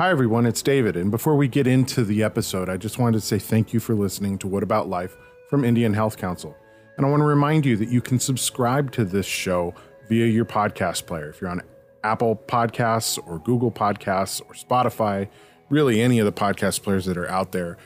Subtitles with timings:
[0.00, 0.96] Hi, everyone, it's David.
[0.96, 3.94] And before we get into the episode, I just wanted to say thank you for
[3.94, 5.14] listening to What About Life
[5.50, 6.56] from Indian Health Council.
[6.96, 9.74] And I want to remind you that you can subscribe to this show
[10.08, 11.28] via your podcast player.
[11.28, 11.60] If you're on
[12.02, 15.28] Apple Podcasts or Google Podcasts or Spotify,
[15.68, 17.76] really any of the podcast players that are out there,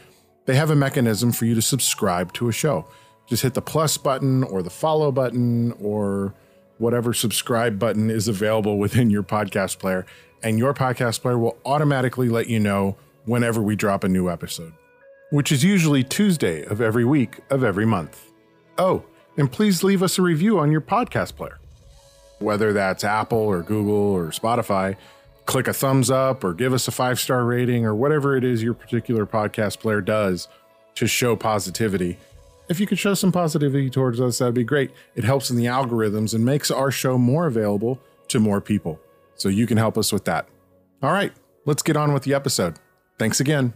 [0.44, 2.86] they have a mechanism for you to subscribe to a show.
[3.26, 6.32] Just hit the plus button or the follow button or
[6.78, 10.06] whatever subscribe button is available within your podcast player,
[10.44, 14.74] and your podcast player will automatically let you know whenever we drop a new episode,
[15.30, 18.30] which is usually Tuesday of every week of every month.
[18.76, 19.04] Oh,
[19.38, 21.58] and please leave us a review on your podcast player.
[22.40, 24.96] Whether that's Apple or Google or Spotify,
[25.46, 28.62] click a thumbs up or give us a five star rating or whatever it is
[28.62, 30.46] your particular podcast player does
[30.96, 32.18] to show positivity.
[32.68, 34.90] If you could show some positivity towards us, that'd be great.
[35.14, 39.00] It helps in the algorithms and makes our show more available to more people.
[39.36, 40.48] So you can help us with that.
[41.02, 41.32] All right,
[41.66, 42.78] let's get on with the episode.
[43.18, 43.74] Thanks again.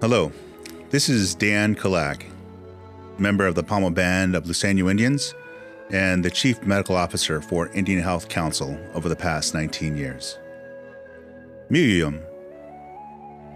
[0.00, 0.30] Hello,
[0.90, 2.22] this is Dan Calac,
[3.18, 5.34] member of the Pauma Band of Luiseño Indians
[5.90, 10.38] and the Chief Medical Officer for Indian Health Council over the past 19 years.
[11.70, 12.22] Muyum.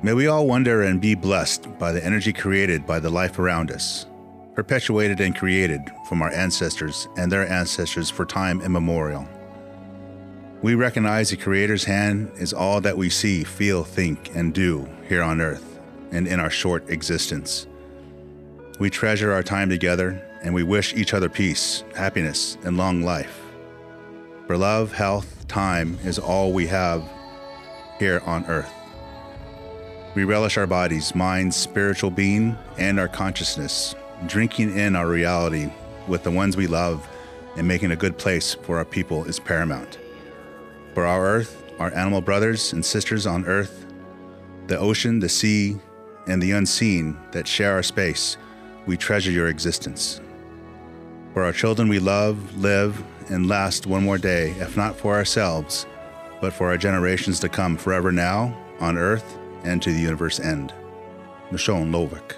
[0.02, 3.70] May we all wonder and be blessed by the energy created by the life around
[3.70, 4.06] us,
[4.54, 9.28] perpetuated and created from our ancestors and their ancestors for time immemorial.
[10.62, 15.22] We recognize the Creator's hand is all that we see, feel, think, and do here
[15.22, 15.78] on earth
[16.12, 17.66] and in our short existence.
[18.80, 23.42] We treasure our time together and we wish each other peace, happiness, and long life.
[24.46, 27.06] For love, health, time is all we have
[27.98, 28.72] here on earth.
[30.14, 33.94] We relish our bodies, minds, spiritual being, and our consciousness,
[34.26, 35.70] drinking in our reality
[36.08, 37.06] with the ones we love
[37.56, 39.98] and making a good place for our people is paramount.
[40.94, 43.84] For our earth, our animal brothers and sisters on earth,
[44.69, 45.78] the ocean, the sea,
[46.26, 48.38] and the unseen that share our space,
[48.86, 50.20] we treasure your existence.
[51.32, 55.86] For our children we love, live, and last one more day, if not for ourselves,
[56.41, 60.72] but for our generations to come forever now, on earth, and to the universe end.
[61.50, 62.36] Michonne Lovick.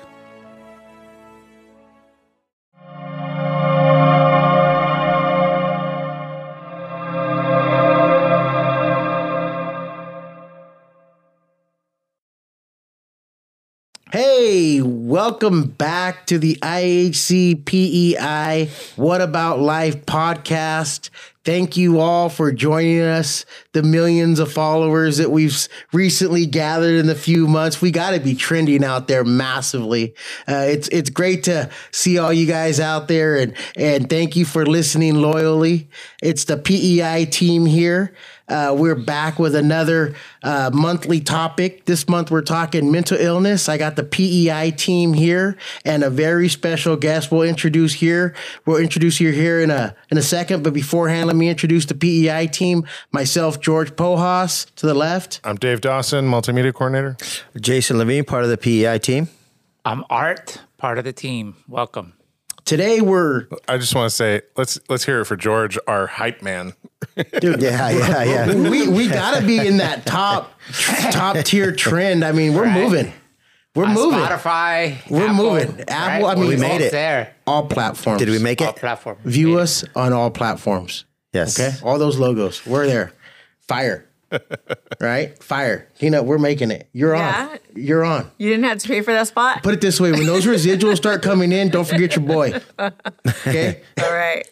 [15.12, 21.10] Welcome back to the IHC PEI What About Life podcast.
[21.44, 27.08] Thank you all for joining us, the millions of followers that we've recently gathered in
[27.08, 27.82] the few months.
[27.82, 30.14] We got to be trending out there massively.
[30.48, 34.46] Uh, it's it's great to see all you guys out there, and and thank you
[34.46, 35.90] for listening loyally.
[36.22, 38.14] It's the PEI team here.
[38.48, 41.84] Uh, we're back with another uh, monthly topic.
[41.84, 43.68] This month we're talking mental illness.
[43.68, 48.34] I got the PEI team here and a very special guest we'll introduce here.
[48.66, 51.94] We'll introduce you here in a in a second, but beforehand, let me introduce the
[51.94, 52.86] PEI team.
[53.12, 55.40] Myself, George Pojas, to the left.
[55.44, 57.16] I'm Dave Dawson, multimedia coordinator.
[57.58, 59.28] Jason Levine, part of the PEI team.
[59.84, 61.56] I'm Art, part of the team.
[61.68, 62.14] Welcome.
[62.64, 66.42] Today we're I just want to say let's let's hear it for George, our hype
[66.42, 66.74] man.
[67.40, 67.60] dude.
[67.60, 68.54] Yeah, yeah, yeah.
[68.70, 70.52] we we gotta be in that top
[71.10, 72.24] top tier trend.
[72.24, 72.74] I mean, we're Right.
[72.82, 73.12] moving.
[73.74, 74.18] We're On moving.
[74.20, 75.10] Spotify.
[75.10, 75.84] We're Apple, moving.
[75.88, 76.92] Apple, I mean, We made it.
[76.92, 77.34] there.
[77.46, 78.18] All platforms.
[78.18, 78.66] Did we make it?
[78.66, 79.20] All platforms.
[79.24, 81.04] View us on all platforms.
[81.32, 81.58] Yes.
[81.58, 82.64] Okay, all those logos.
[82.66, 83.12] We're there.
[83.66, 84.06] Fire.
[85.00, 85.42] Right?
[85.42, 85.88] Fire.
[85.98, 86.88] Tina, we're making it.
[86.92, 87.48] You're Yeah.
[87.52, 87.58] on.
[87.74, 88.30] You're on.
[88.38, 89.62] You didn't have to pay for that spot?
[89.62, 92.60] Put it this way: when those residuals start coming in, don't forget your boy.
[92.78, 93.80] Okay.
[94.02, 94.46] All right.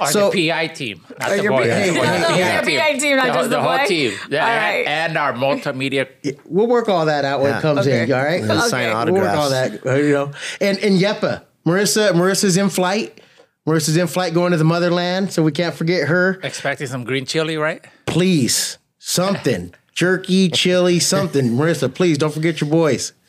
[0.00, 1.64] Or So- the PI team, not Oh, the your boys.
[1.64, 2.60] P- hey, Or the hey, PI yeah.
[2.92, 3.86] PI team, not the, just the whole boy.
[3.86, 4.12] team.
[4.30, 6.06] Yeah, All and, our multimedia.
[6.46, 8.02] We'll work all that out when it comes Okay.
[8.04, 8.12] in.
[8.12, 8.42] All right.
[8.42, 9.10] We'll sign Okay.
[9.10, 9.72] We'll work all that.
[9.84, 10.30] You know.
[10.60, 13.20] And and Yepa, Marissa, Marissa's in flight.
[13.66, 16.40] Marissa's in flight going to the motherland, so we can't forget her.
[16.42, 17.84] Expecting some green chili, right?
[18.06, 19.74] Please, something.
[19.92, 21.50] Jerky, chili, something.
[21.50, 23.12] Marissa, please don't forget your boys.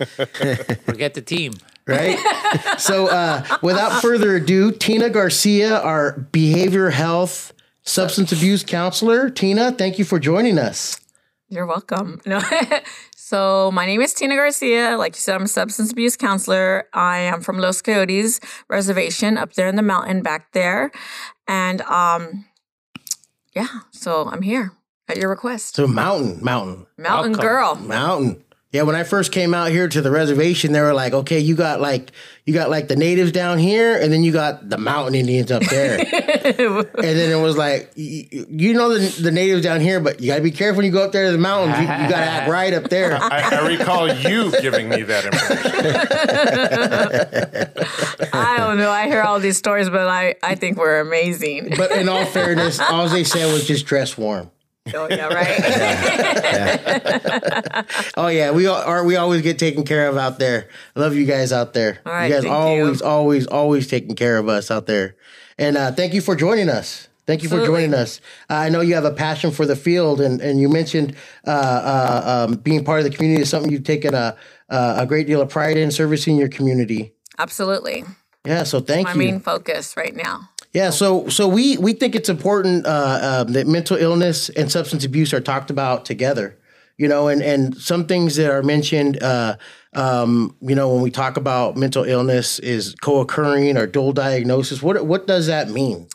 [0.86, 1.54] Forget the team.
[1.86, 2.18] right?
[2.80, 9.30] so, uh, without further ado, Tina Garcia, our behavior health substance abuse counselor.
[9.30, 11.02] Tina, thank you for joining us.
[11.50, 12.22] You're welcome.
[12.26, 12.40] No.
[13.16, 14.96] so my name is Tina Garcia.
[14.98, 16.88] Like you said, I'm a substance abuse counselor.
[16.94, 20.92] I am from Los Coyotes Reservation up there in the mountain back there.
[21.48, 22.46] And um
[23.54, 24.72] yeah, so I'm here
[25.10, 25.76] at your request.
[25.76, 27.48] So mountain, mountain, Mountain Welcome.
[27.48, 27.76] girl.
[27.76, 28.44] mountain.
[28.72, 31.56] Yeah, when I first came out here to the reservation, they were like, "Okay, you
[31.56, 32.12] got like
[32.48, 35.62] you got like the natives down here, and then you got the mountain Indians up
[35.62, 40.00] there." and then it was like, y- y- "You know the, the natives down here,
[40.00, 41.76] but you got to be careful when you go up there to the mountains.
[41.78, 45.26] You, you got to act right up there." I, I recall you giving me that
[45.26, 45.92] information.
[48.34, 48.90] I don't know.
[48.90, 51.76] I hear all these stories, but I, I think we're amazing.
[51.78, 54.50] But in all fairness, all they said was just dress warm.
[54.94, 55.60] Oh, yeah, right.
[58.18, 59.04] Oh yeah, we all, are.
[59.04, 60.70] We always get taken care of out there.
[60.96, 62.00] I love you guys out there.
[62.06, 63.08] All right, you guys always, you.
[63.08, 65.16] always, always taking care of us out there.
[65.58, 67.08] And uh, thank you for joining us.
[67.26, 68.20] Thank you for joining us.
[68.50, 71.16] Uh, I know you have a passion for the field, and, and you mentioned
[71.48, 74.36] uh, uh, um, being part of the community is something you've taken a
[74.70, 77.14] a a great deal of pride in servicing your community.
[77.40, 78.04] Absolutely.
[78.46, 79.18] Yeah, so thank My you.
[79.18, 80.50] My main focus right now.
[80.74, 85.06] Yeah, so so we we think it's important uh, um, that mental illness and substance
[85.06, 86.58] abuse are talked about together.
[86.98, 89.22] You know, and and some things that are mentioned.
[89.22, 89.58] Uh,
[89.96, 94.82] um, you know, when we talk about mental illness, is co-occurring or dual diagnosis.
[94.82, 96.08] What what does that mean?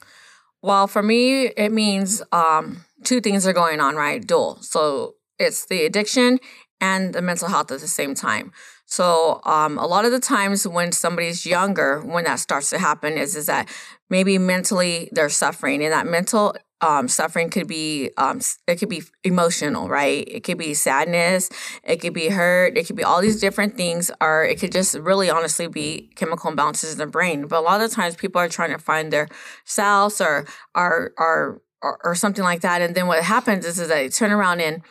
[0.60, 4.24] Well, for me, it means um, two things are going on, right?
[4.24, 4.58] Dual.
[4.60, 6.40] So it's the addiction
[6.80, 8.52] and the mental health at the same time.
[8.90, 13.18] So um, a lot of the times when somebody's younger, when that starts to happen,
[13.18, 13.68] is is that
[14.08, 19.02] maybe mentally they're suffering, and that mental um, suffering could be um, it could be
[19.24, 20.26] emotional, right?
[20.26, 21.50] It could be sadness,
[21.84, 24.94] it could be hurt, it could be all these different things, or it could just
[24.94, 27.46] really honestly be chemical imbalances in the brain.
[27.46, 29.28] But a lot of times people are trying to find their
[29.66, 33.88] selves or or or or, or something like that, and then what happens is, is
[33.88, 34.82] that they turn around and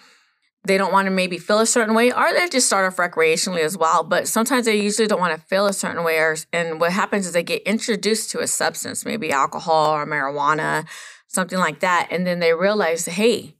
[0.67, 3.61] they don't want to maybe feel a certain way, or they just start off recreationally
[3.61, 4.03] as well.
[4.03, 7.25] But sometimes they usually don't want to feel a certain way, or, and what happens
[7.25, 10.85] is they get introduced to a substance, maybe alcohol or marijuana,
[11.27, 13.55] something like that, and then they realize, hey,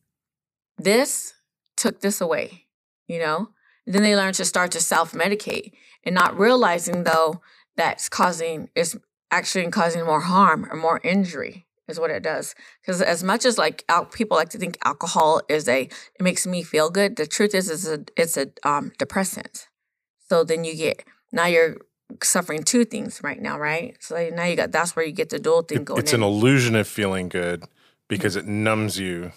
[0.78, 1.34] this
[1.76, 2.66] took this away,
[3.08, 3.50] you know.
[3.86, 5.72] And then they learn to start to self medicate,
[6.04, 7.42] and not realizing though
[7.76, 8.98] that's causing is
[9.32, 12.56] actually causing more harm or more injury is what it does.
[12.82, 16.46] Because as much as like al- people like to think alcohol is a it makes
[16.46, 19.68] me feel good, the truth is is a, it's a um, depressant.
[20.30, 21.78] So then you get now you're
[22.24, 23.98] suffering two things right now, right?
[24.00, 26.28] So now you got that's where you get the dual thing going It's in, an
[26.28, 27.64] illusion of feeling good
[28.08, 29.32] because it numbs you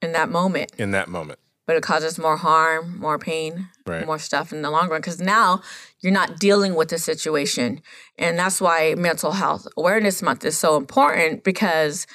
[0.00, 0.72] in that moment.
[0.78, 1.38] in that moment.
[1.66, 4.06] But it causes more harm, more pain, Right.
[4.06, 5.00] more stuff in the long run.
[5.00, 5.62] Because now
[6.00, 7.80] you're not dealing with the situation,
[8.18, 12.06] and that's why Mental Health Awareness Month is so important because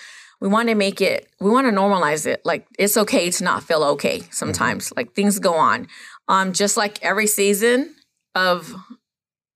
[0.41, 2.41] we want to make it, we want to normalize it.
[2.45, 4.93] Like it's okay to not feel okay sometimes.
[4.95, 5.87] Like things go on.
[6.27, 7.95] Um, just like every season
[8.35, 8.73] of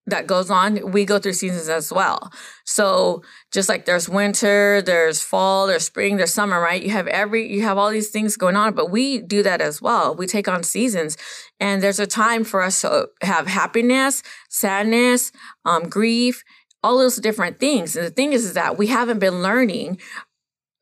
[0.05, 2.31] that goes on, we go through seasons as well.
[2.65, 6.83] So just like there's winter, there's fall, there's spring, there's summer, right?
[6.83, 9.81] You have every you have all these things going on, but we do that as
[9.81, 10.13] well.
[10.13, 11.17] We take on seasons.
[11.59, 15.31] And there's a time for us to have happiness, sadness,
[15.63, 16.44] um, grief,
[16.83, 17.95] all those different things.
[17.95, 20.00] And the thing is, is that we haven't been learning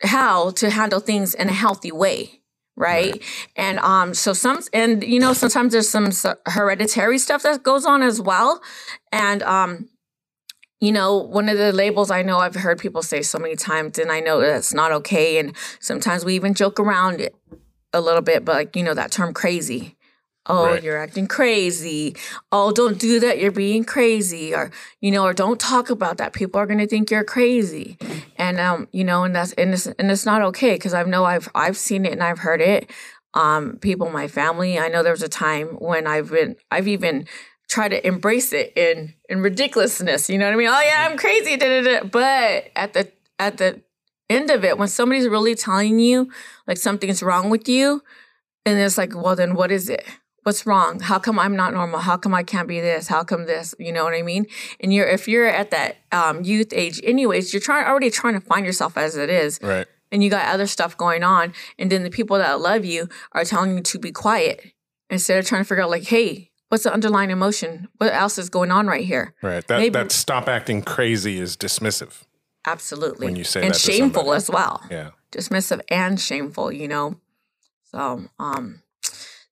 [0.01, 2.40] how to handle things in a healthy way
[2.75, 3.21] right.
[3.55, 6.11] And um so some and you know sometimes there's some
[6.45, 8.61] hereditary stuff that goes on as well.
[9.11, 9.89] And um
[10.79, 13.99] you know one of the labels i know i've heard people say so many times
[13.99, 15.37] and i know that's not okay.
[15.37, 17.35] And sometimes we even joke around it
[17.93, 19.95] a little bit but like you know that term crazy
[20.47, 20.83] oh Right.
[20.83, 22.15] you're acting crazy.
[22.51, 23.39] Oh don't do that.
[23.39, 24.53] You're being crazy.
[24.53, 26.33] Or you know or don't talk about that.
[26.33, 27.97] People are going to think you're crazy.
[28.37, 31.25] And um you know and that's and it's and it's not okay because i know
[31.25, 32.89] i've i've seen it and i've heard it
[33.33, 34.77] um people in my family.
[34.79, 37.27] I know there was a time when i've been i've even
[37.69, 40.29] tried to embrace it in in ridiculousness.
[40.29, 40.67] You know what i mean?
[40.67, 41.55] Oh yeah i'm crazy.
[41.57, 42.03] Da, da, da.
[42.07, 43.81] but at the at the
[44.29, 46.29] end of it when somebody's really telling you
[46.67, 48.01] like something's wrong with you
[48.65, 50.05] and it's like well then what is it
[50.43, 50.99] what's wrong?
[50.99, 51.99] How come i'm not normal?
[51.99, 53.07] How come i can't be this?
[53.07, 53.73] How come this?
[53.79, 54.45] You know what i mean?
[54.79, 58.41] And you're if you're at that um, youth age anyways you're trying already trying to
[58.41, 59.59] find yourself as it is.
[59.61, 59.87] Right.
[60.11, 63.45] and you got other stuff going on and then the people that love you are
[63.45, 64.73] telling you to be quiet
[65.09, 67.89] instead of trying to figure out like hey what's the underlying emotion?
[67.97, 69.33] What else is going on right here?
[69.41, 69.65] Right.
[69.67, 72.23] That Maybe- that stop acting crazy is dismissive.
[72.65, 73.27] absolutely.
[73.27, 74.81] When you say and that shameful as well.
[74.89, 75.09] Yeah.
[75.33, 77.19] dismissive and shameful, you know.
[77.91, 78.80] So, um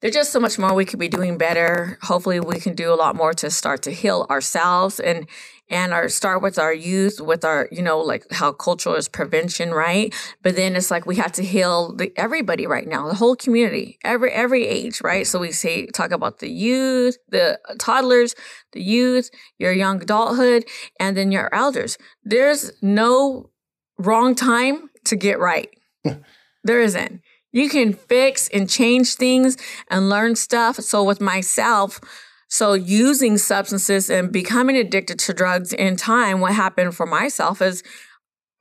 [0.02, 1.98] there's just so much more we could be doing better.
[2.04, 5.28] Hopefully we can do a lot more to start to heal ourselves and
[5.72, 9.72] and our start with our youth, with our, you know, like how cultural is prevention,
[9.72, 10.12] right?
[10.42, 14.00] But then it's like we have to heal the, everybody right now, the whole community,
[14.04, 15.28] every every age, right?
[15.28, 18.36] So we say talk about the youth, the toddlers,
[18.72, 19.30] the youth,
[19.60, 20.66] your young adulthood,
[21.00, 21.98] and then your elders.
[22.24, 23.52] There's no
[23.98, 25.70] wrong time to get right.
[26.62, 27.22] There isn't.
[27.52, 29.58] You can fix and change things
[29.90, 30.78] and learn stuff.
[30.78, 32.00] So with myself,
[32.48, 37.84] so using substances and becoming addicted to drugs in time, what happened for myself is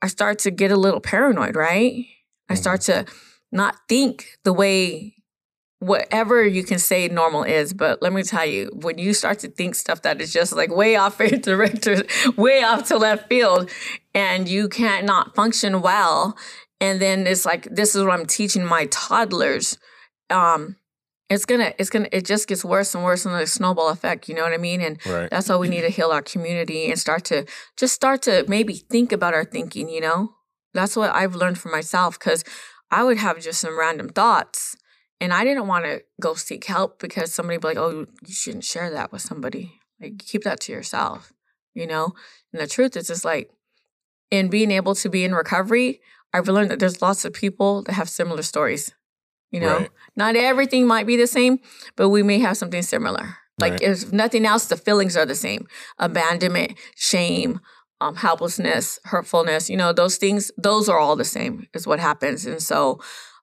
[0.01, 2.05] I start to get a little paranoid, right?
[2.49, 2.55] I mm-hmm.
[2.55, 3.05] start to
[3.51, 5.15] not think the way
[5.79, 9.47] whatever you can say normal is, but let me tell you, when you start to
[9.47, 12.03] think stuff that is just like way off your director,
[12.35, 13.69] way off to left field,
[14.13, 16.37] and you can't not function well,
[16.81, 19.77] and then it's like this is what I'm teaching my toddlers.
[20.29, 20.77] Um,
[21.29, 24.27] it's gonna, it's gonna, it just gets worse and worse, and the snowball effect.
[24.27, 24.81] You know what I mean?
[24.81, 25.29] And Right.
[25.29, 27.45] that's why we need to heal our community and start to
[27.77, 29.89] just start to maybe think about our thinking.
[29.89, 30.33] You know,
[30.73, 32.43] that's what I've learned for myself because
[32.89, 34.75] I would have just some random thoughts
[35.21, 38.33] and I didn't want to go seek help because somebody would be like, oh, you
[38.33, 39.79] shouldn't share that with somebody.
[40.01, 41.33] Like, keep that to yourself,
[41.73, 42.13] you know?
[42.53, 43.51] And the truth is just like,
[44.31, 46.01] in being able to be in recovery,
[46.33, 48.91] I've learned that there's lots of people that have similar stories.
[49.51, 49.91] You know, Right.
[50.15, 51.59] not everything might be the same,
[51.95, 53.37] but we may have something similar.
[53.57, 53.81] Like, Right.
[53.81, 55.67] if nothing else, the feelings are the same
[55.97, 57.59] abandonment, shame,
[57.99, 62.45] um, helplessness, hurtfulness, you know, those things, those are all the same, is what happens.
[62.45, 63.01] And so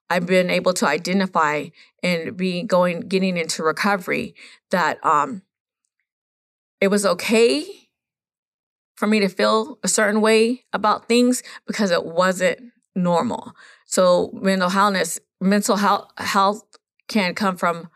[0.08, 1.66] I've been able to identify
[2.02, 4.34] and be going, getting into recovery
[4.70, 5.42] that um,
[6.80, 7.64] it was okay
[8.94, 13.54] for me to feel a certain way about things because it wasn't normal.
[13.84, 16.64] So mental healthness, mental health, health
[17.08, 17.88] can come from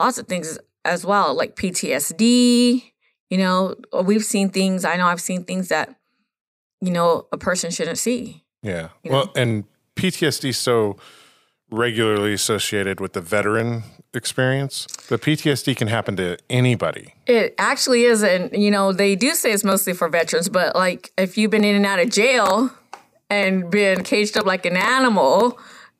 [0.00, 2.92] lots of things as well, like PTSD.
[3.30, 4.84] You know, we've seen things.
[4.84, 5.94] I know I've seen things that
[6.80, 8.44] you know a person shouldn't see.
[8.62, 8.88] Yeah.
[9.04, 9.32] Well, know?
[9.36, 9.64] and
[9.96, 10.96] PTSD is so
[11.70, 13.82] regularly associated with the veteran
[14.14, 14.86] experience.
[15.08, 17.14] The PTSD can happen to anybody.
[17.26, 21.12] It actually is, and you know they do say it's mostly for veterans, but like
[21.18, 22.70] if you've been in and out of jail
[23.30, 25.58] and been caged up like an animal,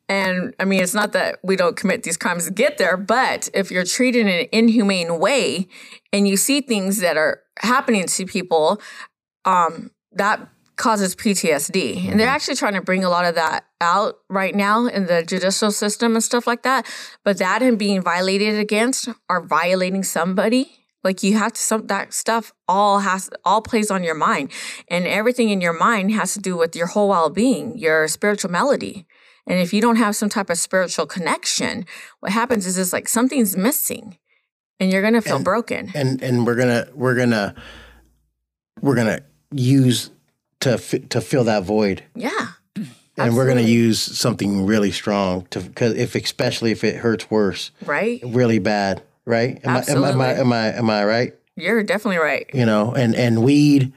[0.09, 3.49] and I mean it's not that we don't commit these crimes to get there, but
[3.54, 5.68] if you're treated in an inhumane way
[6.12, 8.80] and you see things that are happening to people,
[9.45, 14.18] um, that causes PTSD, and they're actually trying to bring a lot of that out
[14.28, 16.87] right now in the judicial system and stuff like that.
[17.25, 22.13] But that and being violated against or violating somebody like you have to some that
[22.13, 24.51] stuff all has all plays on your mind.
[24.89, 29.07] And everything in your mind has to do with your whole well-being your spiritual melody.
[29.47, 31.87] And if you don't have some type of spiritual connection
[32.21, 34.19] what happens is it's like something's missing
[34.79, 35.91] and you're gonna feel broken.
[35.95, 37.55] and and we're gonna we're gonna
[38.83, 39.21] we're gonna
[39.53, 40.11] use
[40.61, 40.77] to
[41.09, 42.03] to fill that void.
[42.15, 42.49] Yeah.
[43.19, 47.31] And we're going to use something really strong to because if especially if it hurts
[47.31, 48.21] worse right.
[48.23, 51.83] really bad right am I, am, I, am I am I am I right you're
[51.83, 53.92] definitely right you know and and weed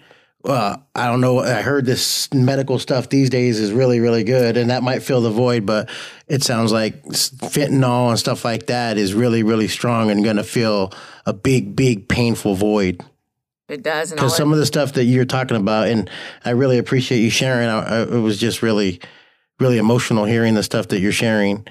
[0.45, 1.39] uh, I don't know.
[1.39, 5.21] I heard this medical stuff these days is really, really good, and that might fill
[5.21, 5.65] the void.
[5.65, 5.89] But
[6.27, 10.43] it sounds like fentanyl and stuff like that is really, really strong and going to
[10.43, 10.93] fill
[11.25, 13.03] a big, big, painful void.
[13.67, 16.09] it does Because some it, of the stuff that you're talking about, and
[16.45, 17.67] I really appreciate you sharing.
[17.67, 19.01] I, I, it was just really,
[19.59, 21.67] really emotional hearing the stuff that you're sharing.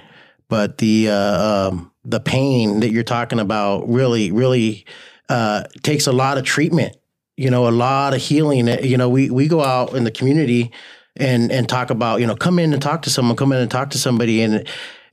[0.49, 4.87] But the uh, um, the pain that you're talking about really, really
[5.29, 6.97] uh, takes a lot of treatment.
[7.37, 8.67] You know, a lot of healing.
[8.83, 10.73] You know, we we go out in the community
[11.17, 13.71] and and talk about you know come in and talk to someone, come in and
[13.71, 14.67] talk to somebody, and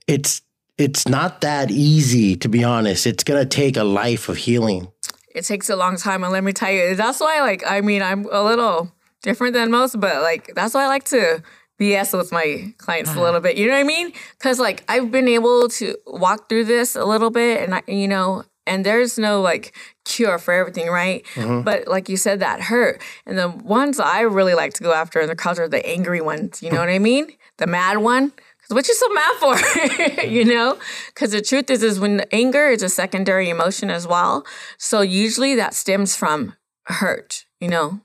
[0.06, 0.42] it's
[0.78, 3.06] it's not that easy to be honest.
[3.06, 4.88] It's gonna take a life of healing.
[5.34, 8.00] it takes a long time and let me tell you that's why like i mean
[8.00, 8.90] i'm a little
[9.22, 11.42] different than most but like that's why i like to
[11.80, 13.22] bs with my clients a uh-huh.
[13.22, 14.12] little bit you know what i mean?
[14.38, 18.08] Because like i've been able to walk through this a little bit and I, you
[18.08, 21.24] know and there's no like cure for everything right?
[21.34, 21.62] Mm-hmm.
[21.62, 23.00] But like you said that hurt.
[23.24, 26.20] And the ones i really like to go after in the culture are the angry
[26.20, 27.28] ones you know what i mean?
[27.58, 28.30] The mad one.
[28.30, 30.22] Cause what you so mad for?
[30.26, 30.76] You know?
[31.14, 34.44] Because the truth is is when anger is a secondary emotion as well.
[34.76, 36.54] So usually that stems from
[36.86, 38.00] hurt you know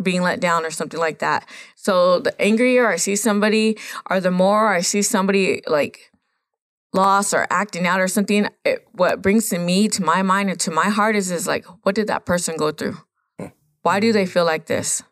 [0.00, 1.48] being let down or something like that
[1.88, 3.76] so the angrier i see somebody
[4.10, 6.12] or the more i see somebody like
[6.92, 10.60] lost or acting out or something it, what brings to me to my mind and
[10.60, 12.96] to my heart is is like what did that person go through?
[13.38, 13.46] Hmm.
[13.82, 14.30] Why do they hmm.
[14.30, 15.02] feel like this?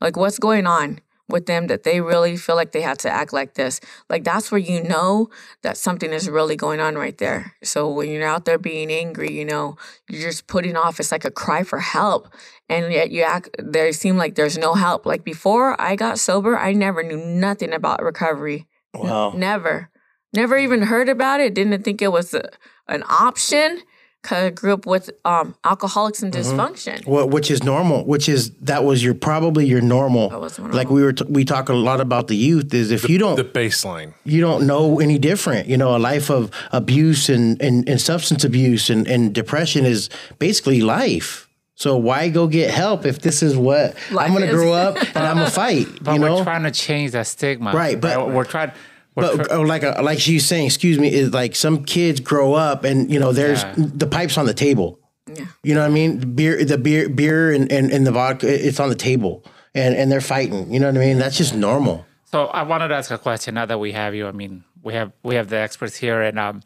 [0.00, 1.00] Like what's going on
[1.30, 3.80] with them that they really feel like they had to act like this.
[4.08, 5.30] Like that's where you know
[5.62, 7.54] that something is really going on right there.
[7.62, 9.76] So when you're out there being angry you know
[10.08, 12.28] you're just putting off it's like a cry for help.
[12.68, 15.06] And yet you act there seem like there's no help.
[15.06, 18.66] Like before i got sober i never knew nothing about recovery.
[18.94, 19.32] Wow.
[19.36, 19.90] never.
[20.32, 21.54] Never even heard about it.
[21.54, 22.48] Didn't think it was a,
[22.86, 23.82] an option
[24.22, 26.58] grew up with um, alcoholics and Mm-hmm.
[26.60, 27.06] dysfunction.
[27.06, 28.04] Well, which is normal.
[28.04, 30.28] Which is that was your probably your normal.
[30.28, 30.76] was normal.
[30.76, 32.72] Like we were, t- we talk a lot about the youth.
[32.74, 34.12] Is if you don't The baseline.
[34.24, 35.68] you don't know any different.
[35.68, 40.08] You know, a life of abuse and, and, and substance abuse and, and depression is
[40.38, 41.48] basically life.
[41.74, 44.96] So why go get help if this is what Life I'm going to grow up
[45.16, 45.86] and I'm gonna fight?
[46.02, 47.72] But you know, we're trying to change that stigma.
[47.72, 48.72] Right, but- we're trying.
[49.20, 52.20] We're but try- uh, like a, like she's saying, excuse me, is like some kids
[52.20, 53.74] grow up and you know there's Yeah.
[53.76, 54.98] the pipes on the table.
[55.32, 55.44] Yeah.
[55.62, 56.20] You know what I mean?
[56.20, 59.94] The beer, the beer, beer, and, and, and the vodka, it's on the table, and
[59.94, 60.72] and they're fighting.
[60.72, 61.18] You know what I mean?
[61.18, 62.04] That's just normal.
[62.24, 64.26] So I wanted to ask a question now that we have you.
[64.26, 66.62] I mean, we have we have the experts here, and um,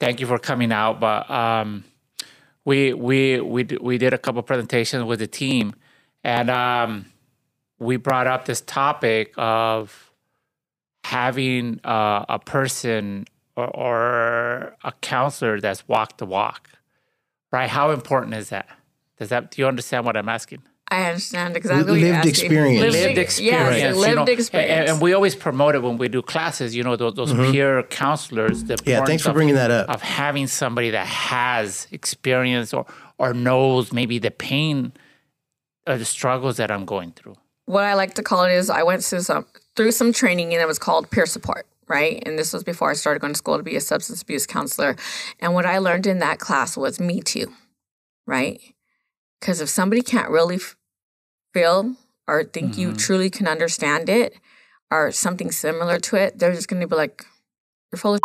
[0.00, 0.98] thank you for coming out.
[0.98, 1.84] But um,
[2.64, 5.74] we we we d- we did a couple presentations with the team,
[6.24, 7.06] and um,
[7.78, 10.09] we brought up this topic of
[11.04, 13.26] having uh, a person
[13.56, 16.70] or, or a counselor that's walked the walk,
[17.52, 17.68] right?
[17.68, 18.68] How important is that?
[19.18, 20.62] Does that do you understand what I'm asking?
[20.92, 22.80] I understand exactly what you're Lived experience.
[22.80, 23.96] lived Yeah, experience.
[23.96, 24.72] you lived know, experience.
[24.72, 26.74] And, and we always promote it when we do classes.
[26.74, 28.64] You know, those, those peer counselors.
[28.64, 29.88] The Yeah, thanks for of- bringing that up.
[29.88, 32.86] Of having somebody that has experience or
[33.18, 34.92] or knows maybe the pain
[35.86, 37.36] or the struggles that I'm going through.
[37.66, 39.46] what I like to call it is I went through some
[39.76, 42.22] through some training and it was called peer support, right?
[42.26, 44.96] And this was before I started going to school to be a substance abuse counselor.
[45.38, 47.52] And what I learned in that class was me too,
[48.26, 48.60] right?
[49.40, 50.76] Because if somebody can't really f-
[51.54, 51.96] feel
[52.26, 52.96] or think you mm-hmm.
[52.96, 54.34] truly can understand it
[54.90, 57.24] or something similar to it, they're just going to be like,
[57.90, 58.20] "You're full of."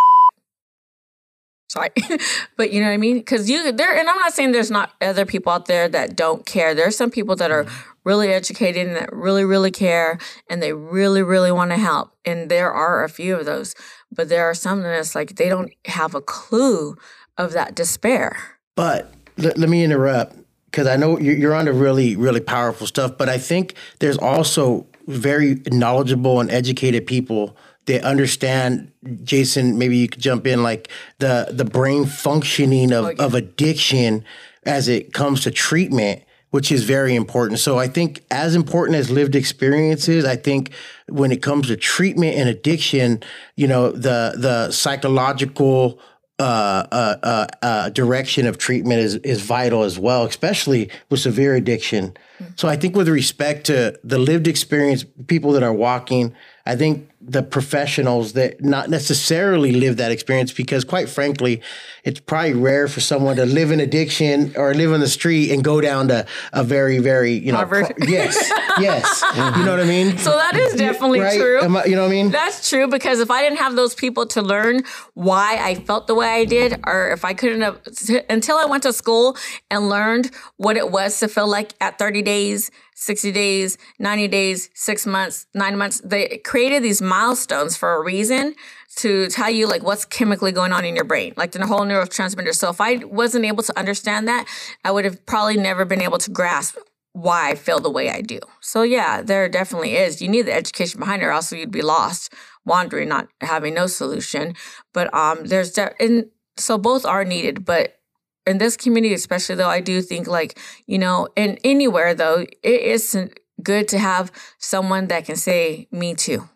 [1.75, 1.89] Sorry,
[2.57, 3.17] but you know what I mean?
[3.17, 6.45] Because you there, and I'm not saying there's not other people out there that don't
[6.45, 6.73] care.
[6.73, 7.89] There's some people that are mm-hmm.
[8.03, 10.17] really educated and that really, really care,
[10.49, 12.15] and they really, really want to help.
[12.23, 13.75] And there are a few of those,
[14.11, 16.95] but there are some that's like they don't have a clue
[17.37, 18.37] of that despair.
[18.75, 20.37] But let, let me interrupt
[20.75, 23.17] because I know you're, you're onto really, really powerful stuff.
[23.17, 27.55] But I think there's also very knowledgeable and educated people
[27.85, 28.91] that understand.
[29.23, 30.89] Jason, maybe you could jump in, like
[31.19, 34.23] the the brain functioning of, of addiction
[34.65, 36.21] as it comes to treatment.
[36.51, 37.59] Which is very important.
[37.59, 40.71] So I think, as important as lived experiences, I think
[41.09, 43.21] when it comes to treatment and addiction,
[43.57, 45.99] you know, the the psychological
[46.39, 51.55] uh, uh, uh, uh, direction of treatment is is vital as well, especially with severe
[51.55, 52.15] addiction.
[52.55, 56.33] So I think with respect to the lived experience, people that are walking,
[56.65, 61.61] I think the professionals that not necessarily live that experience because quite frankly,
[62.03, 65.63] it's probably rare for someone to live in addiction or live on the street and
[65.63, 69.23] go down to a very, very, you know, pro- yes, yes.
[69.57, 70.17] You know what I mean?
[70.19, 71.39] So that is definitely right?
[71.39, 71.59] true.
[71.61, 72.29] I- you know what I mean?
[72.29, 74.83] That's true because if I didn't have those people to learn
[75.15, 77.81] why I felt the way I did, or if I couldn't have,
[78.29, 79.35] until I went to school
[79.71, 84.69] and learned what it was to feel like at 30 days, 60 days, 90 days,
[84.73, 88.55] six months, nine months, they created these milestones for a reason
[88.95, 92.53] to tell you like what's chemically going on in your brain, like the whole neurotransmitter.
[92.53, 94.47] So if I wasn't able to understand that,
[94.85, 96.77] I would have probably never been able to grasp
[97.11, 98.39] why I feel the way I do.
[98.61, 100.21] So yeah, there definitely is.
[100.21, 102.33] You need the education behind it, or else you'd be lost,
[102.65, 104.53] wandering, not having no solution.
[104.93, 107.65] But um, there's de- and so both are needed.
[107.65, 107.99] But
[108.45, 112.81] in this community, especially though, I do think like you know, in anywhere though, it
[112.81, 113.17] is
[113.61, 116.49] good to have someone that can say me too.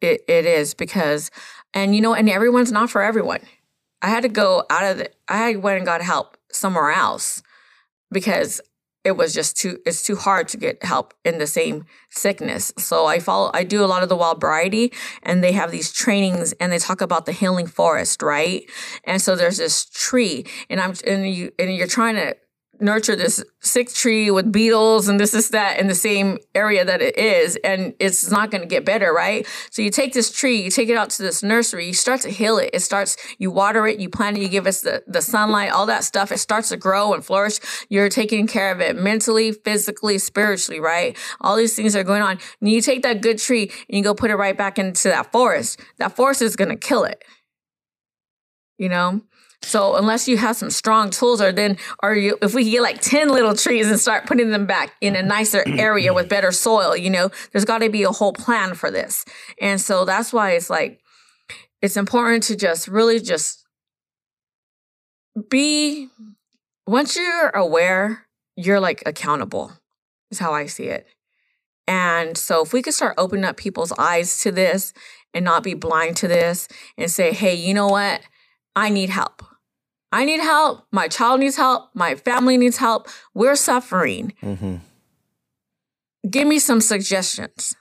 [0.00, 1.30] It it is because,
[1.72, 3.40] and you know, and everyone's not for everyone.
[4.02, 5.10] I had to go out of the.
[5.28, 7.42] I went and got help somewhere else
[8.10, 8.60] because
[9.04, 12.72] it was just too it's too hard to get help in the same sickness.
[12.78, 16.52] So i follow i do a lot of the Wellbriety and they have these trainings
[16.54, 18.68] and they talk about the healing forest right?
[19.04, 22.36] And so there's this tree and i'm and you and you're trying to
[22.80, 27.00] nurture this sick tree with beetles and this is that in the same area that
[27.00, 29.46] it is and it's not going to get better right?
[29.70, 32.30] So you take this tree you take it out to this nursery you start to
[32.30, 32.70] heal it.
[32.72, 35.86] It starts you water it you plant it you give us the, the sunlight all
[35.86, 36.32] that stuff.
[36.32, 37.58] It starts to grow and flourish.
[37.88, 41.16] You're taking care of it mentally physically spiritually right?
[41.40, 42.38] All these things are going on.
[42.60, 45.32] And you take that good tree and you go put it right back into that
[45.32, 45.80] forest.
[45.98, 47.24] That forest is going to kill it.
[48.78, 49.22] You know
[49.64, 53.00] so unless you have some strong tools, or then, or you, if we get like
[53.00, 56.96] ten little trees and start putting them back in a nicer area with better soil,
[56.96, 59.24] you know, there's got to be a whole plan for this.
[59.60, 61.00] And so that's why it's like
[61.82, 63.66] it's important to just really just
[65.50, 66.08] be.
[66.86, 69.72] Once you're aware, you're like accountable.
[70.30, 71.06] Is how I see it.
[71.86, 74.92] And so if we could start opening up people's eyes to this
[75.32, 78.22] and not be blind to this and say, hey, you know what?
[78.74, 79.42] I need help.
[80.14, 80.86] I need help.
[80.92, 81.90] My child needs help.
[81.94, 83.08] My family needs help.
[83.34, 84.32] We're suffering.
[84.42, 84.80] Mhm.
[86.30, 87.74] Give me some suggestions.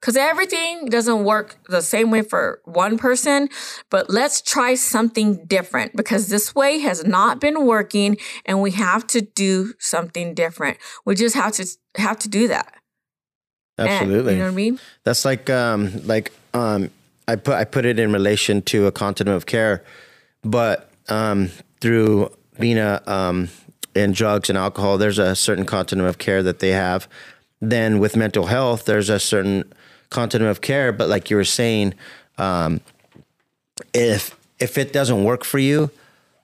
[0.00, 3.48] Because everything doesn't work the same way for one person,
[3.90, 9.06] but let's try something different because this way has not been working and we have
[9.08, 10.76] to do something different.
[11.04, 12.74] We just have to have to do that.
[13.76, 14.34] And- Absolutely.
[14.34, 14.80] you know what I mean?
[15.04, 16.90] That's like um like um
[17.26, 19.82] I put I put it in relation to a continuum of care,
[20.44, 23.48] but um through being a um
[23.94, 27.08] in drugs and alcohol, there's a certain continuum of care that they have.
[27.60, 29.64] Then with mental health, there's a certain
[30.10, 30.92] continuum of care.
[30.92, 31.94] But like you were saying,
[32.38, 32.80] um,
[33.92, 35.90] if if it doesn't work for you,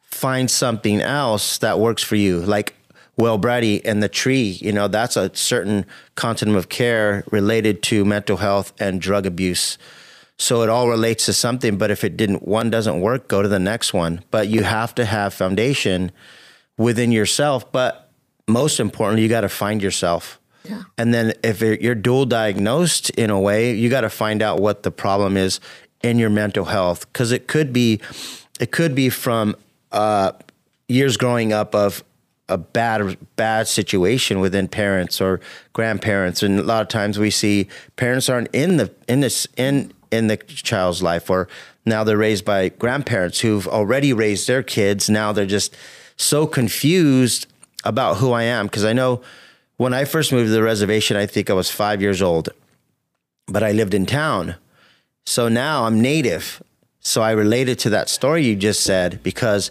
[0.03, 2.41] find something else that works for you.
[2.41, 2.75] Like
[3.19, 8.39] Wellbriety and the tree, you know, that's a certain continuum of care related to mental
[8.39, 9.79] health and drug abuse.
[10.39, 13.49] So it all relates to something, but if it didn't one doesn't work, go to
[13.49, 14.25] the next one.
[14.31, 16.11] But you have to have foundation
[16.77, 18.11] within yourself, but
[18.49, 20.41] most importantly, you got to find yourself.
[20.65, 20.83] Yeah.
[20.99, 24.83] And then if you're dual diagnosed in a way, you got to find out what
[24.83, 25.61] the problem is
[26.03, 28.01] in your mental health because it could be
[28.61, 29.57] it could be from
[29.93, 30.33] uh,
[30.89, 32.05] years growing up of
[32.49, 35.41] a bad bad situation within parents or
[35.73, 37.67] grandparents and a lot of times we see
[37.97, 41.49] parents aren't in the in this in in the child's life or
[41.85, 45.77] now they're raised by grandparents who've already raised their kids now they're just
[46.17, 47.47] so confused
[47.85, 49.21] about who I am because I know
[49.77, 52.49] when I first moved to the reservation I think I was 5 years old
[53.47, 54.57] but I lived in town
[55.27, 56.63] so now I'm native
[57.01, 59.71] so I related to that story you just said because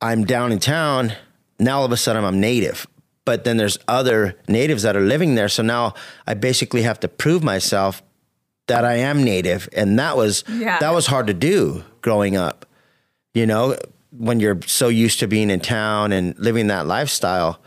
[0.00, 1.12] I'm down in town.
[1.58, 2.86] Now all of a sudden I'm native.
[3.24, 5.48] But then there's other natives that are living there.
[5.48, 5.94] So now
[6.26, 8.02] I basically have to prove myself
[8.66, 9.68] that I am native.
[9.76, 10.78] And that was Yeah.
[10.78, 12.66] that was hard to do growing up.
[13.34, 13.76] You know,
[14.16, 17.60] when you're so used to being in town and living that lifestyle.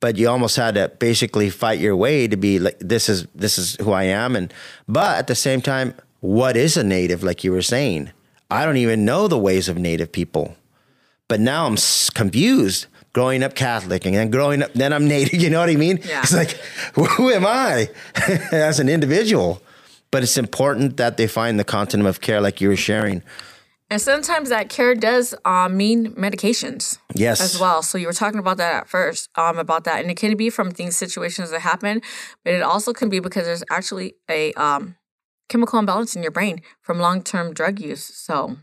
[0.00, 3.58] But you almost had to basically fight your way to be like this is this
[3.58, 4.36] is who I am.
[4.36, 4.52] And
[4.86, 8.10] but at the same time, what is a native, like you were saying?
[8.50, 10.54] I don't even know the ways of native people
[11.28, 15.38] but now I'm s- confused growing up Catholic and then growing up, then I'm native.
[15.42, 15.98] You know what I mean?
[16.08, 16.20] Yeah.
[16.22, 16.52] It's like,
[16.94, 17.90] who am I
[18.50, 19.60] as an individual?
[20.10, 23.22] But it's important that they find the continuum of care, like you were sharing.
[23.90, 27.40] And sometimes that care does uh, mean medications Yes.
[27.40, 27.82] as well.
[27.82, 30.50] So you were talking about that at first, um, about that, and it can be
[30.50, 32.02] from things, situations that happen,
[32.44, 34.96] but it also can be because there's actually a um,
[35.48, 38.04] chemical imbalance in your brain from long-term drug use.
[38.04, 38.58] So,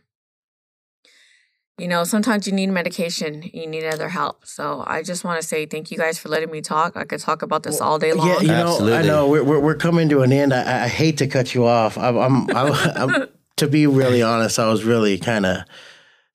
[1.77, 4.45] you know, sometimes you need medication, you need other help.
[4.45, 6.95] So I just want to say thank you guys for letting me talk.
[6.95, 8.27] I could talk about this all day long.
[8.27, 10.53] Yeah, you know, I know we're, we're, we're coming to an end.
[10.53, 11.97] I, I hate to cut you off.
[11.97, 12.73] I'm, I'm, I'm,
[13.11, 15.63] I'm to be really honest, I was really kind of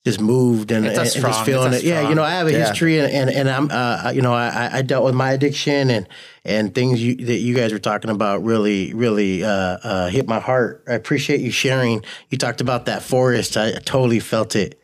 [0.05, 1.87] just moved and, It's a and strong- just feeling it's it.
[1.88, 2.59] Yeah, you know, I have a Yeah.
[2.68, 6.07] history and, and, and I'm, uh, you know, I, I dealt with my addiction and,
[6.44, 10.40] and things you, that you guys were talking about really, really uh, uh, hit my
[10.40, 10.85] heart.
[10.88, 12.03] I appreciate you sharing.
[12.31, 13.57] You talked about that forest.
[13.59, 14.80] I totally felt it.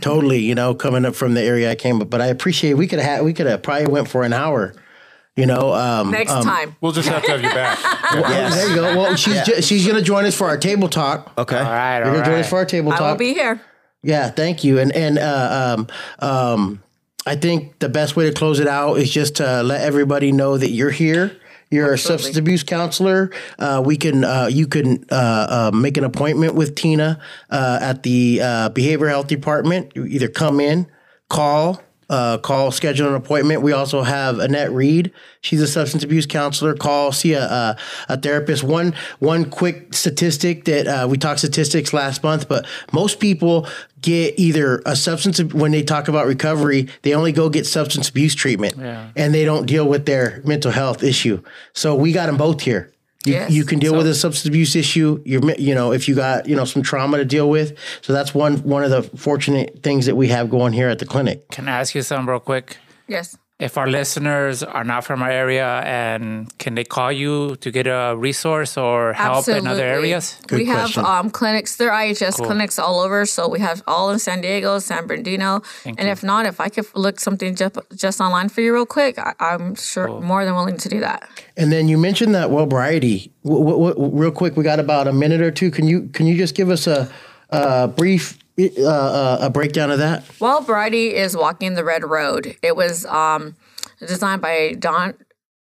[0.00, 2.86] Totally, you know, coming up from the area I came, but but I appreciate we
[2.86, 4.74] could have we could have probably went for an hour,
[5.36, 5.72] you know.
[5.72, 6.76] Um, Next time.
[6.82, 7.78] We'll just have to have you back.
[8.14, 8.54] Yes.
[8.54, 8.82] There you go.
[8.96, 11.32] Well, she's ju- she's gonna join us for our table talk.
[11.38, 11.56] Okay.
[11.56, 13.10] All right, You're all gonna join us for our table I talk.
[13.12, 13.60] will be here.
[14.02, 14.78] yeah, thank you.
[14.78, 16.82] And and uh, um, um,
[17.26, 20.56] I think the best way to close it out is just to let everybody know
[20.58, 21.34] that you're here.
[21.70, 23.30] You're a substance abuse counselor.
[23.58, 28.04] Uh, we can uh, you can uh, uh, make an appointment with Tina uh, at
[28.04, 29.92] the uh, behavioral health department.
[29.96, 30.86] You either come in,
[31.28, 31.82] call.
[32.08, 33.62] Uh, call, schedule an appointment.
[33.62, 35.12] We also have Annette Reed.
[35.40, 36.74] She's a substance abuse counselor.
[36.74, 37.76] Call, see a, a,
[38.08, 38.62] a therapist.
[38.62, 43.66] One one quick statistic that uh, we talked statistics last month, but most people
[44.02, 48.36] get either a substance when they talk about recovery, they only go get substance abuse
[48.36, 49.08] treatment, Yeah.
[49.16, 51.42] and they don't deal with their mental health issue.
[51.72, 52.92] So we got them both here.
[53.26, 53.50] You, Yes.
[53.50, 55.20] you can deal with a substance abuse issue.
[55.24, 57.76] You're, you know, if you got, you know, some trauma to deal with.
[58.02, 61.06] So that's one one of the fortunate things that we have going here at the
[61.06, 61.48] clinic.
[61.50, 62.76] Can I ask you something real quick?
[63.08, 63.36] Yes.
[63.58, 67.86] If our listeners are not from our area, and can they call you to get
[67.86, 70.38] a resource or help in other areas?
[70.52, 71.76] we have um, clinics.
[71.76, 73.24] they're IHS clinics all over.
[73.24, 75.62] So we have all in San Diego, San Bernardino.
[75.86, 79.18] and if not, if I could look something just, just online for you real quick,
[79.18, 81.26] I, I'm sure more than willing to do that.
[81.56, 83.30] And then you mentioned that Wellbriety.
[83.42, 85.70] W- w- real quick, we got about a minute or two.
[85.70, 87.10] Can you can you just give us a,
[87.48, 90.24] a brief uh, uh, a breakdown of that?
[90.40, 92.56] Wellbriety is Walking the Red Road.
[92.62, 93.56] It was um,
[94.00, 95.14] designed by Don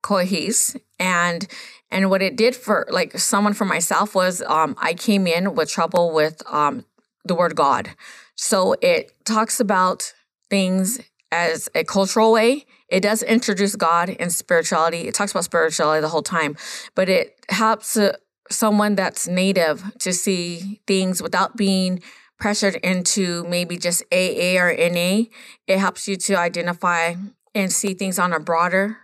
[0.03, 1.47] Coyhis, and
[1.89, 5.69] and what it did for like someone for myself was um, I came in with
[5.69, 6.85] trouble with um,
[7.25, 7.91] the word God.
[8.35, 10.13] So it talks about
[10.49, 10.99] things
[11.31, 12.65] as a cultural way.
[12.89, 15.07] It does introduce God and spirituality.
[15.07, 16.57] It talks about spirituality the whole time,
[16.93, 18.17] but it helps uh,
[18.49, 22.01] someone that's native to see things without being
[22.41, 25.25] pressured into maybe just AA or NA.
[25.67, 27.13] It helps you to identify
[27.55, 28.97] and see things on a broader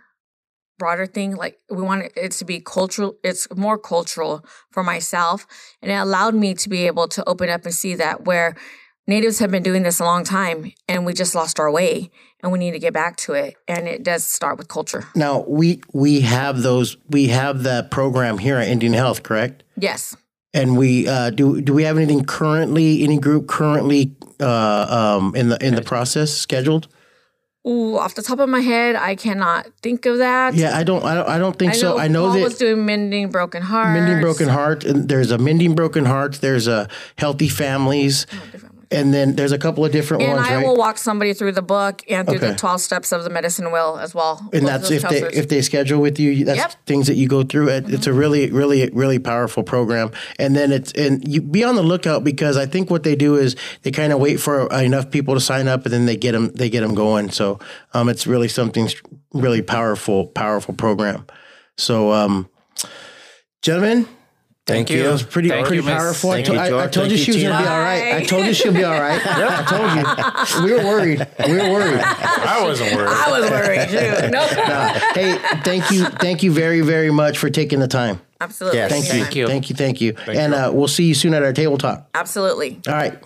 [0.78, 5.44] broader thing like we want it to be cultural it's more cultural for myself
[5.82, 8.54] and it allowed me to be able to open up and see that where
[9.08, 12.08] natives have been doing this a long time and we just lost our way
[12.44, 15.44] and we need to get back to it and it does start with culture Now
[15.48, 19.64] we we have those we have that program here at Indian Health, correct?
[19.76, 20.16] yes
[20.54, 25.50] And we uh, do do we have anything currently any group currently uh, um, in
[25.50, 26.88] the in the process scheduled?
[27.66, 31.04] Ooh, off the top of my head i cannot think of that Yeah, I don't
[31.04, 31.98] I don't, I don't think I know, so.
[31.98, 34.84] I know Paul that was doing mending broken hearts Mending Broken Heart.
[34.84, 36.38] And there's a Mending Broken Hearts.
[36.38, 38.26] There's a Healthy Families,
[38.90, 40.66] and then there's a couple of different and ones, And I right?
[40.66, 42.50] will walk somebody through the book and through Okay.
[42.52, 44.48] the 12 steps of the medicine wheel as well.
[44.52, 46.44] and that's if they if they schedule with you.
[46.44, 46.72] That's Yep.
[46.86, 47.68] things that you go through.
[47.68, 50.10] It, It's a really really really powerful program.
[50.38, 53.36] And then it's and you be on the lookout because I think what they do
[53.36, 56.32] is they kind of wait for enough people to sign up and then they get
[56.32, 57.30] them they get them going.
[57.30, 57.58] So
[57.94, 58.88] um, it's really something
[59.34, 61.26] really powerful powerful program.
[61.76, 62.48] So um,
[63.62, 64.08] gentlemen.
[64.68, 65.08] Thank That you.
[65.08, 65.94] It was pretty Thank pretty you, Miss.
[65.98, 66.30] powerful.
[66.30, 66.92] I, to- you, I- I George.
[66.94, 68.14] told you Thank she was gonna be all right.
[68.16, 69.20] I told you she'll be all right.
[69.24, 70.64] I told you.
[70.66, 71.26] We were worried.
[71.46, 72.00] We were worried.
[72.00, 73.08] I wasn't worried.
[73.08, 74.28] I was worried too.
[74.30, 74.46] No,
[75.14, 78.20] hey, thank you, thank you very, very much for taking the time.
[78.40, 78.78] absolutely.
[78.78, 78.90] Yes.
[78.90, 79.46] Thank you, Thank you.
[79.46, 82.10] thank you, thank you, and uh, we'll see you soon at our tabletop.
[82.14, 82.80] Absolutely.
[82.86, 83.18] All right.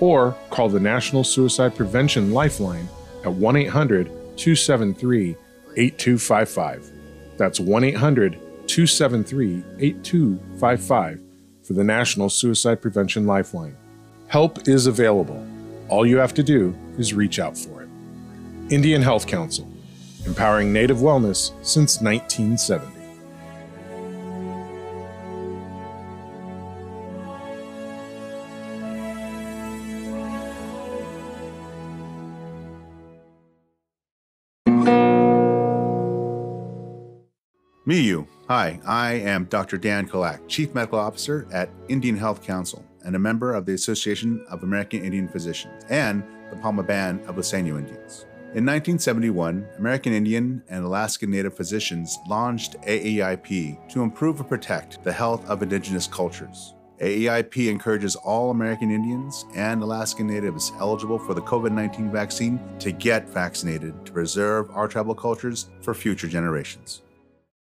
[0.00, 2.88] Or call the National Suicide Prevention Lifeline
[3.24, 5.36] at 1 800 273
[5.76, 6.90] 8255.
[7.36, 8.32] That's 1 800
[8.66, 11.20] 273 8255
[11.62, 13.76] for the National Suicide Prevention Lifeline.
[14.28, 15.46] Help is available.
[15.94, 17.88] All you have to do is reach out for it.
[18.68, 19.70] Indian Health Council,
[20.26, 22.84] empowering Native wellness since 1970.
[37.86, 38.26] Miyu.
[38.48, 39.78] Hi, I am Dr.
[39.78, 44.44] Dan Calac, Chief Medical Officer at Indian Health Council and a member of the Association
[44.50, 48.26] of American Indian Physicians and the Pauma Band of Luiseño Indians.
[48.54, 55.12] In 1971, American Indian and Alaskan Native physicians launched AAIP to improve and protect the
[55.12, 56.74] health of indigenous cultures.
[57.00, 62.92] AAIP encourages all American Indians and Alaskan Natives eligible for the COVID 19 vaccine to
[62.92, 67.02] get vaccinated to preserve our tribal cultures for future generations.